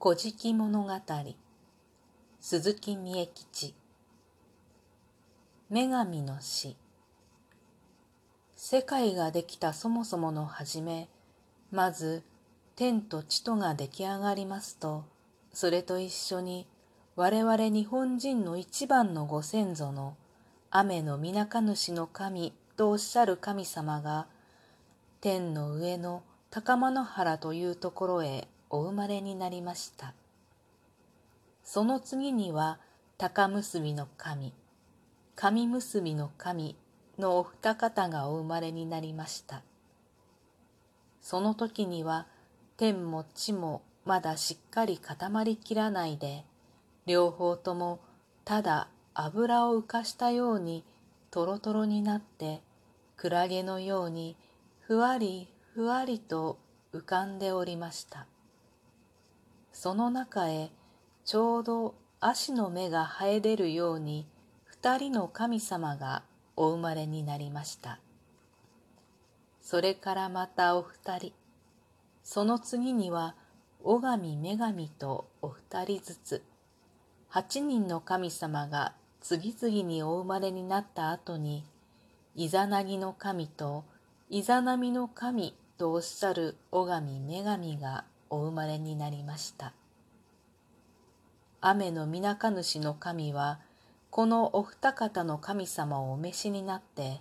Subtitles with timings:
[0.00, 0.92] 古事記物語。
[2.38, 3.74] 鈴木美恵吉。
[5.70, 6.76] 女神の死。
[8.54, 11.08] 世界ができたそもそもの始め
[11.72, 12.22] まず
[12.76, 15.04] 天と地とが出来上がりますと
[15.52, 16.68] それと一緒に
[17.16, 20.16] 我々日本人の一番のご先祖の
[20.70, 24.28] 雨のみなか主の神とおっしゃる神様が
[25.20, 30.14] 天の上の高間野原というところへお生まれになりました。
[31.64, 32.78] その次には
[33.16, 34.52] 高結びの神、
[35.36, 36.76] 神結びの神
[37.18, 39.62] のお二方がお生まれになりました。
[41.20, 42.26] その時には
[42.76, 46.44] 天も地もまだしっかり固まりきらないで、
[47.06, 48.00] 両方とも
[48.44, 50.84] ただ油を浮かしたように
[51.30, 52.62] とろとろになって、
[53.16, 54.36] クラゲのように
[54.80, 56.58] ふわりふわりと
[56.94, 58.26] 浮かんでおりました。
[59.80, 60.72] その中へ
[61.24, 64.26] ちょうど足の目が生え出るように
[64.64, 66.24] 二人の神様が
[66.56, 68.00] お生まれになりました。
[69.62, 71.32] それからまたお二人、
[72.24, 73.36] その次には
[73.84, 76.42] 尾神女神とお二人ずつ、
[77.28, 81.64] 八人の神様が次々にお生まれになった後に、
[82.34, 83.84] イザナギの神と
[84.28, 89.72] イザナミの神とおっしゃる尾神女神がお生まれになりました。
[91.60, 93.60] 雨のみなか主の神は、
[94.10, 97.20] このお二方の神様をお召しになって、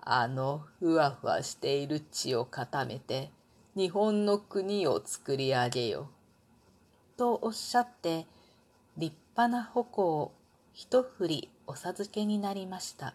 [0.00, 3.30] あのふわふわしている地を固めて、
[3.74, 6.08] 日本の国を作り上げよ。
[7.16, 8.26] とおっしゃって、
[8.96, 10.32] 立派な矛を
[10.72, 13.14] 一振りお授けになりました。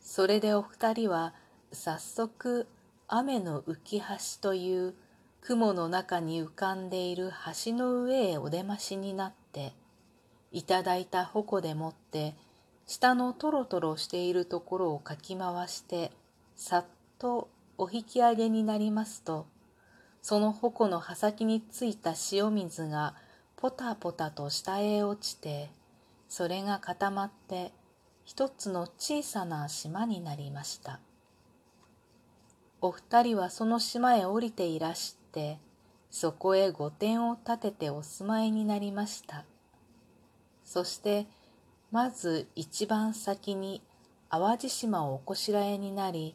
[0.00, 1.34] それでお二人は
[1.72, 2.66] 早速
[3.08, 4.06] 雨の浮き橋
[4.40, 4.94] という
[5.40, 7.30] 雲の中に浮かんでいる
[7.64, 9.72] 橋の上へお出ましになって、
[10.52, 12.34] いただいた矛でもって、
[12.86, 16.12] 下のトロトロしているところをかき回して、
[16.56, 16.84] さっ
[17.18, 19.46] とお引き上げになりますと、
[20.20, 23.14] その矛の刃先についた塩水が
[23.56, 25.70] ポタポタと下へ落ちて、
[26.28, 27.72] それが固まって
[28.24, 31.00] 一つの小さな島になりました。
[32.80, 35.58] お二人はその島へ降りていらしてて、
[36.10, 39.44] そこへ御殿を建ててお住まいになりました。
[40.64, 41.26] そして、
[41.92, 43.80] まず一番先に
[44.30, 46.34] 淡路島をおこしらえになり、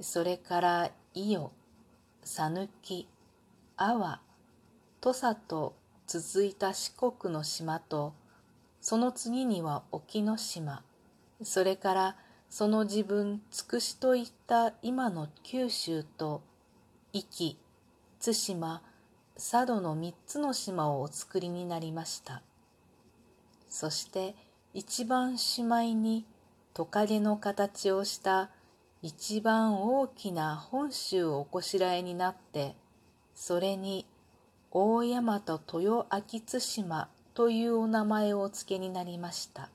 [0.00, 1.50] それから伊予、
[2.22, 3.08] さぬき、
[3.76, 4.20] 阿波、
[5.00, 5.74] 土佐と
[6.06, 8.14] 続いた四国の島と、
[8.80, 10.84] その次には沖ノ島、
[11.42, 12.16] それから
[12.48, 16.42] その自分つくしといった今の九州と
[17.12, 17.58] 壱岐
[18.34, 18.82] 対馬
[19.36, 22.42] 佐渡の三つの島をお作りになりました
[23.68, 24.34] そして
[24.74, 26.24] 一番しまいに
[26.74, 28.50] トカゲの形をした
[29.00, 32.74] 一番大きな本州をおこしらえになって
[33.36, 34.06] それに
[34.72, 39.68] 大山と豊明津島というお名前をお付けになりました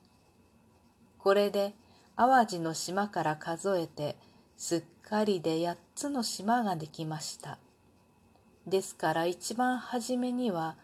[1.20, 1.74] これで
[2.18, 4.18] 淡路の島から数えて
[4.58, 7.58] すっかりで八つの島ができました。
[8.68, 10.76] ですから一番初めには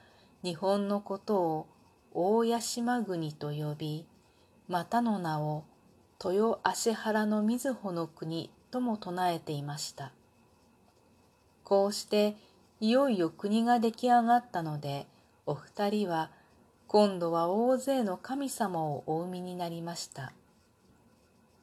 [0.43, 1.67] 日本のことを
[2.13, 4.05] 大屋島国と呼び、
[4.67, 5.63] またの名を
[6.23, 10.11] 豊足原の瑞穂の国とも唱えていました。
[11.63, 12.35] こうして
[12.79, 15.05] いよいよ国が出来上がったので、
[15.45, 16.31] お二人は
[16.87, 20.31] 今度は大勢の神様をお生みになりました。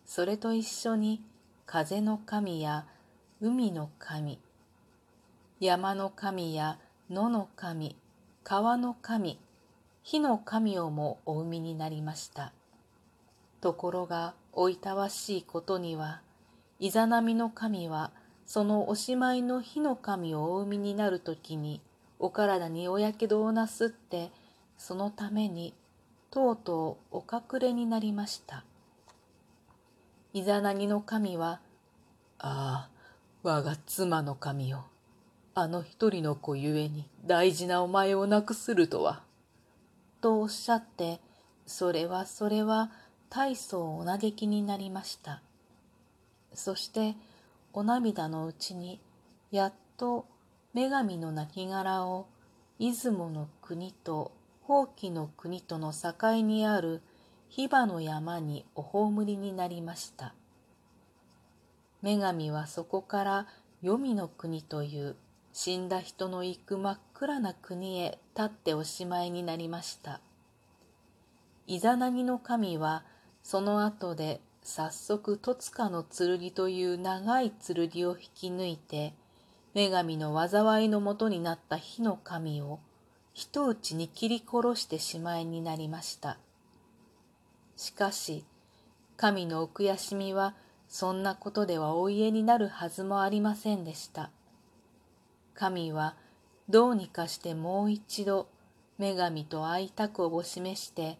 [0.07, 1.23] それと一緒に
[1.67, 2.87] 風の神や
[3.41, 4.39] 海の神、
[5.65, 7.97] 山の神や野の神、
[8.43, 9.41] 川の神、
[10.03, 12.53] 火の神をもお生みになりました。
[13.63, 16.21] ところがおいたわしいことには、
[16.81, 18.11] イザナミの神は
[18.45, 21.81] そのおしまいの火の神をお生みになるときに
[22.19, 24.33] お体におやけどをなすって
[24.77, 25.73] そのために
[26.31, 28.67] とうとうお隠れになりました。
[30.35, 31.62] イザナギの神は、
[32.38, 32.91] ああ、
[33.43, 34.85] 我が妻の神よ。
[35.56, 39.23] あの一人の子ゆえに大事なお前を亡くするとは。
[40.21, 41.21] とおっしゃって、
[41.65, 42.91] それはそれは
[43.31, 45.43] 大層お嘆きになりました。
[46.55, 47.15] そして
[47.73, 49.01] お涙のうちに
[49.53, 50.27] やっと
[50.75, 52.27] 女神の亡骸を
[52.81, 54.33] 出雲の国と
[54.67, 57.00] 宝器の国との境にある
[57.49, 60.35] ヒバの山にお葬りになりました。
[62.03, 63.47] 女神はそこから
[63.83, 65.15] 黄泉の国という
[65.56, 70.21] 死んだ人の行く真っ暗な国へ立っておしまいになりました。
[71.69, 73.05] イザナギの神は
[73.45, 79.15] その後で早速戸塚の剣という長い剣を引き抜いて
[79.75, 82.81] 女神の災いのもとになった火の神を
[83.33, 86.37] 人打ちに切り殺してしまいになりました。
[87.77, 88.45] しかし
[89.17, 90.57] 神のお悔しみは
[90.89, 94.31] そんなことではお家になるはずもありませんでした。
[95.55, 96.17] 神は
[96.69, 98.49] どうにかしてもう一度
[98.99, 101.19] 女神と会いたくを示して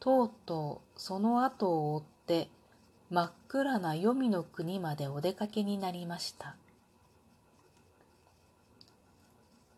[0.00, 2.48] とうとうその後を追って
[3.10, 6.56] 真っ暗な黄泉の国までお出かけになりました。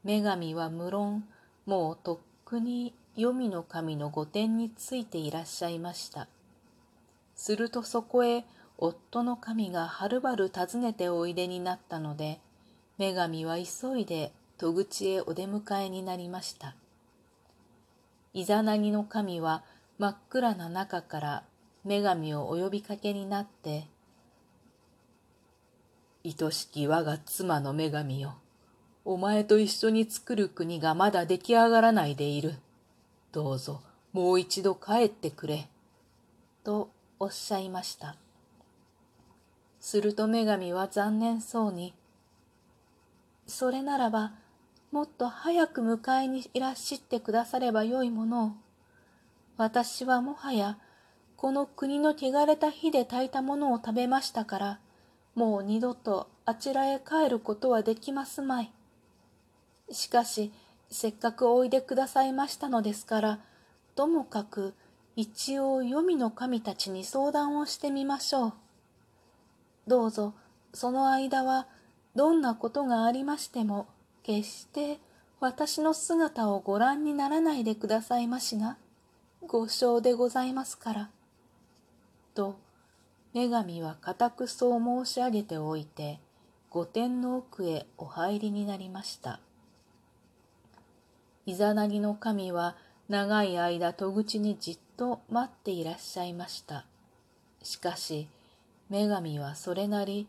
[0.04, 1.24] 女神は無論
[1.66, 6.28] もうとっくに黄泉の神の御殿についていらっしゃいました。
[7.34, 8.44] するとそこへ
[8.78, 12.40] 夫の神がはるばる訪ねておいでになったので
[12.98, 16.76] 女神は急いで戸口へお出迎えになりました。
[18.32, 19.64] イザナギの神は
[19.98, 21.44] 真っ暗な中から
[21.84, 23.86] 女神をお呼びかけになって、
[26.24, 28.36] 愛しき我が妻の女神よ。
[29.04, 32.54] お前と一緒に作る国がまだ出来上がらないでいる。
[33.32, 33.82] どうぞ
[34.12, 35.68] もう一度帰ってくれ。
[36.62, 38.16] とおっしゃいました。
[39.80, 41.92] すると女神は残念そうに、
[43.46, 44.32] それならば、
[44.90, 48.52] もっと早く迎えにいらっしゃってくださればよいものを。
[49.56, 50.78] 私はもはや、
[51.36, 54.80] この国の汚れた火で炊いたものを食べましたから、
[55.34, 58.72] もう二度とあちらへ帰ることはできますまい。
[59.90, 60.52] しかし、
[60.90, 63.40] せっかくおいでくださいましたのですから、
[63.94, 64.74] ともかく
[65.16, 68.52] 一応黄泉の神たちに相談をしてみましょう。
[69.86, 70.34] どうぞ、
[70.72, 71.66] その間は
[72.14, 73.86] どんなことがありましても、
[74.22, 74.98] 決して
[75.40, 78.78] 私の姿をご覧にならないでくださいましな。
[79.46, 81.10] ご承でございますから。
[82.34, 82.56] と、
[83.34, 86.20] 女神は固くそう申し上げておいて、
[86.70, 89.40] 御殿の奥へお入りになりました。
[91.46, 92.76] イザナギの神は
[93.08, 96.86] 長い間戸口にじっと待っていらっしゃいました。
[97.62, 98.28] しかし、
[98.88, 100.26] 女神はそれなり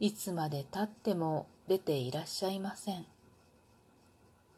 [0.00, 3.06] いつまでたっても出ていらっしゃいません。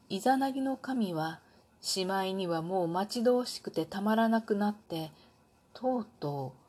[0.08, 1.40] イザナギの神は
[1.80, 5.10] しまいにはもう待ち遠しくてたまらなくなって
[5.74, 6.60] とうとう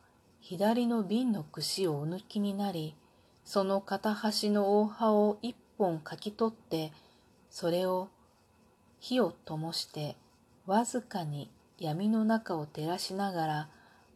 [0.41, 2.95] 左の瓶の串をお抜きになり
[3.45, 6.91] その片端の大葉を一本かき取って
[7.49, 8.09] それを
[8.99, 10.15] 火を灯して
[10.65, 11.49] わずかに
[11.79, 13.69] 闇の中を照らしながら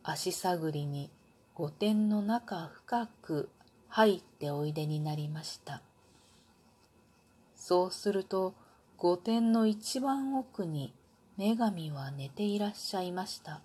[0.03, 1.09] 足探りに
[1.55, 3.49] 御殿の中深く
[3.93, 5.81] 入っておいでになりました。
[7.57, 8.53] そうすると、
[8.97, 10.93] 御殿の一番奥に
[11.37, 13.59] 女神は寝ていらっしゃいました。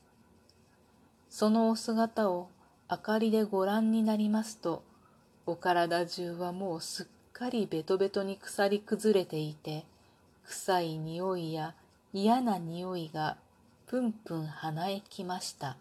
[1.31, 2.49] そのお姿を
[2.90, 4.82] 明かりでご覧になりますと、
[5.46, 9.84] お体中はもうすっかりベトベトに腐り崩れていて、
[10.44, 11.75] 臭い匂いや
[12.12, 13.37] 嫌な匂いが
[13.87, 15.76] ぷんぷん鼻へきました。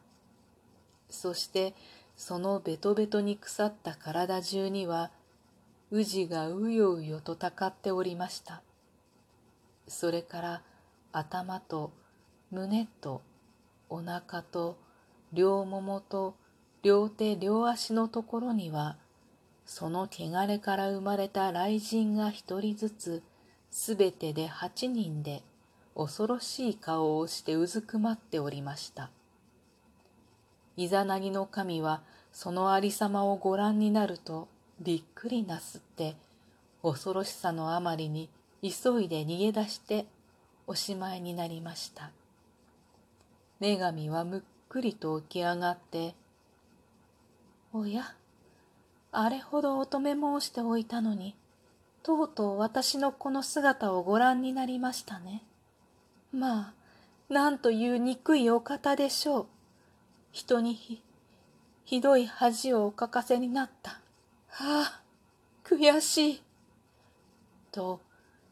[1.10, 1.74] そして
[2.16, 5.12] そのベトベトに腐った体中には、
[5.92, 8.62] 宇治がうようよとたかっておりました。
[9.88, 10.62] それから
[11.12, 11.92] 頭と
[12.52, 13.22] 胸と
[13.90, 14.78] お腹と
[15.32, 16.36] 両ももと
[16.82, 18.98] 両手両足のところには、
[19.66, 23.24] その汚れから生まれた雷神が一人ずつ、
[23.72, 25.44] すべてで八人で
[25.96, 29.10] 恐ろしい顔をしてうずくまっておりました。
[30.78, 32.02] イザナギの神は
[32.32, 34.48] そのありさまをご覧になると
[34.80, 36.16] びっくりなすって
[36.84, 38.30] 恐ろしさのあまりに
[38.62, 40.06] 急いで逃げ出して
[40.68, 42.12] おしまいになりました。
[43.60, 46.16] 女神はむっくりと起き上がって、
[47.72, 48.14] おや、
[49.12, 51.36] あれほど乙女申しておいたのに、
[52.04, 55.44] とうとう私のこの姿をご覧になりましたね。
[56.34, 56.74] まあ、
[57.30, 59.48] なんという憎いお方でしょう。
[60.36, 61.02] 人にひ、
[61.86, 64.02] ひどい恥をおかかせになった。
[64.50, 65.02] はあ、
[65.64, 66.42] 悔しい。
[67.72, 68.02] と、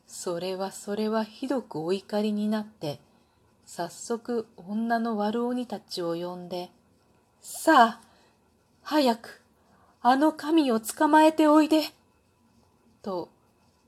[0.07, 3.01] それはそれはひどくお怒りになって、
[3.65, 6.71] 早速女の悪鬼たちを呼んで、
[7.41, 8.01] さあ、
[8.81, 9.41] 早く、
[10.01, 11.81] あの神を捕まえておいで。
[13.01, 13.27] と、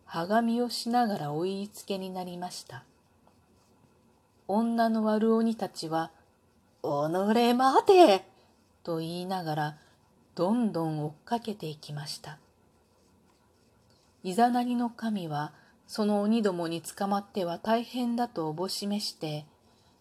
[0.04, 2.84] はがみをしながらお言いつけになりました。
[4.50, 6.12] 女の悪鬼たちは、
[6.88, 8.26] おのれ待て
[8.84, 9.78] と言いながら、
[10.36, 12.38] どんどん追っかけていきました。
[14.22, 15.52] イザナギの神は、
[15.88, 19.46] その鬼どもに捕まっては大変だとおぼしめして、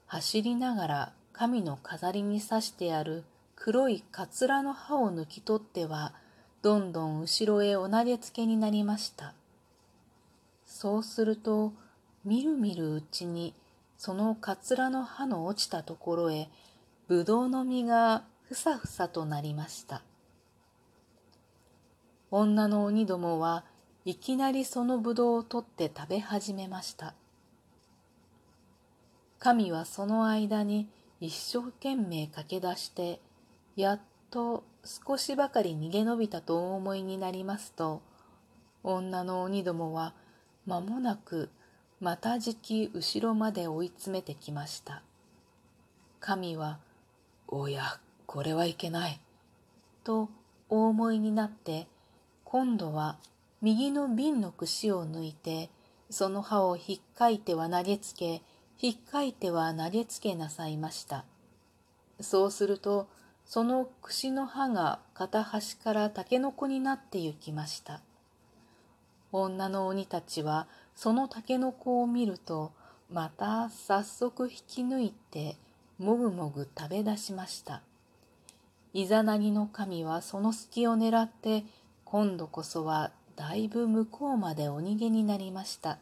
[0.07, 3.25] 走りながら神の飾りに刺してある
[3.57, 6.13] 黒いかつらの刃を抜き取っては、
[6.61, 9.33] どんどん後ろへお投げつけになりました。
[10.67, 11.73] そうすると、
[12.27, 13.55] みるみるうちに、
[13.97, 16.51] そのかつらの刃の落ちたところへ、
[17.07, 20.03] ぶどうの実がふさふさとなりました。
[22.31, 23.65] 女の鬼どもは
[24.07, 27.15] いきなりそのぶどうを取って食べ始めました。
[29.39, 30.89] 神はその間に
[31.21, 33.21] 一生懸命駆け出して、
[33.77, 38.01] やっと少しばかり逃げ延びたとお思いになりますと、
[38.83, 40.15] 女の鬼どもは
[40.67, 41.51] 間もなく
[42.01, 45.03] またじき後ろまで追い詰めてきました。
[46.21, 46.79] 神は、
[47.49, 49.21] おや、これはいけない。
[50.03, 50.29] と
[50.69, 51.87] お思いになって、
[52.45, 53.19] 今度は
[53.63, 55.71] 右の瓶の串を抜いて、
[56.11, 58.43] その刃をひっかいては投げつけ、
[58.77, 61.25] ひっかいては投げつけなさいました。
[62.21, 63.09] そうすると、
[63.47, 68.01] その串の刃が片端からタケノコになって行きました。
[69.33, 72.73] 女の鬼たちはそのタケノコを見ると、
[73.11, 75.57] また早速引き抜いて、
[75.99, 77.83] もぐもぐ食べ出しました。
[78.93, 81.65] イザナギの神はその隙を狙って、
[82.05, 85.99] 今度こそはだいぶ向こうまでお逃げになりました。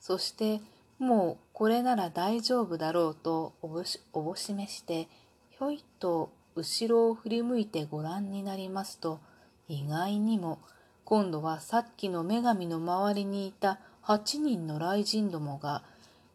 [0.00, 0.60] そして、
[0.98, 5.08] もうこれなら大丈夫だろうとおぼしおぼしめして、
[5.50, 9.20] ひょいと後ろを振り向いてご覧になりますと、
[9.68, 10.58] 意外にも
[11.04, 15.82] 今度はさっきの女神の周りにいた8人の雷神どもが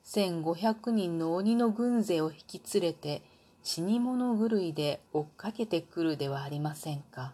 [0.07, 3.21] 1500人の鬼の軍勢を引き連れて
[3.61, 7.33] 死に物狂いで追っかけてくるではありませんか。